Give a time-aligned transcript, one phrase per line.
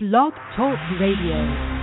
[0.00, 1.77] Blog Talk Radio.